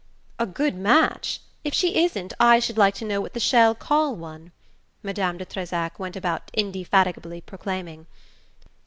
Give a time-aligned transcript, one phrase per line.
[0.39, 1.41] "A good match?
[1.63, 4.51] If she isn't, I should like to know what the Chelles call one!"
[5.03, 8.07] Madame de Trezac went about indefatigably proclaiming.